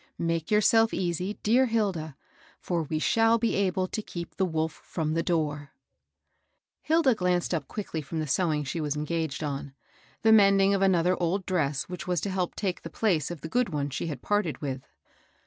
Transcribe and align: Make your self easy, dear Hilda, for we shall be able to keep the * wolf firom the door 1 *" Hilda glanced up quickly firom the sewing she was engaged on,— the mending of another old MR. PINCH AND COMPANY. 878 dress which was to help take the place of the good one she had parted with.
Make 0.17 0.49
your 0.49 0.61
self 0.61 0.95
easy, 0.95 1.37
dear 1.43 1.67
Hilda, 1.67 2.15
for 2.59 2.81
we 2.81 2.97
shall 2.97 3.37
be 3.37 3.53
able 3.53 3.87
to 3.89 4.01
keep 4.01 4.33
the 4.35 4.45
* 4.45 4.45
wolf 4.53 4.81
firom 4.91 5.13
the 5.13 5.21
door 5.21 5.57
1 5.59 5.69
*" 6.17 6.49
Hilda 6.81 7.13
glanced 7.13 7.53
up 7.53 7.67
quickly 7.67 8.01
firom 8.01 8.17
the 8.17 8.25
sewing 8.25 8.63
she 8.63 8.81
was 8.81 8.95
engaged 8.95 9.43
on,— 9.43 9.75
the 10.23 10.31
mending 10.31 10.73
of 10.73 10.81
another 10.81 11.11
old 11.21 11.41
MR. 11.41 11.45
PINCH 11.45 11.45
AND 11.45 11.45
COMPANY. 11.45 11.61
878 11.61 11.67
dress 11.67 11.83
which 11.89 12.07
was 12.07 12.21
to 12.21 12.29
help 12.31 12.55
take 12.55 12.81
the 12.81 12.89
place 12.89 13.29
of 13.29 13.41
the 13.41 13.47
good 13.47 13.69
one 13.69 13.91
she 13.91 14.07
had 14.07 14.21
parted 14.23 14.57
with. 14.59 14.81